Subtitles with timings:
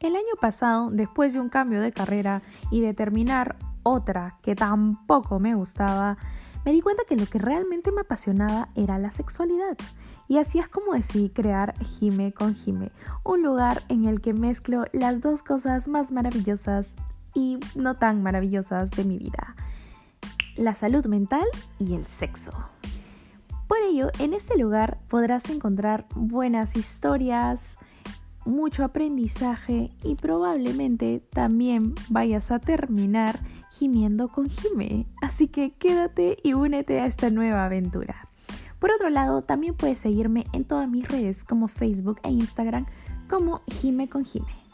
[0.00, 2.40] El año pasado, después de un cambio de carrera
[2.70, 6.16] y de terminar otra que tampoco me gustaba,
[6.64, 9.76] me di cuenta que lo que realmente me apasionaba era la sexualidad.
[10.26, 12.92] Y así es como decidí crear Jime con Jime,
[13.24, 16.96] un lugar en el que mezclo las dos cosas más maravillosas
[17.34, 19.54] y no tan maravillosas de mi vida,
[20.56, 21.44] la salud mental
[21.78, 22.52] y el sexo.
[23.68, 27.78] Por ello, en este lugar podrás encontrar buenas historias,
[28.44, 33.40] mucho aprendizaje y probablemente también vayas a terminar
[33.70, 35.06] gimiendo con Jime.
[35.22, 38.28] Así que quédate y únete a esta nueva aventura.
[38.78, 42.86] Por otro lado, también puedes seguirme en todas mis redes como Facebook e Instagram
[43.28, 44.69] como Jime con Jime.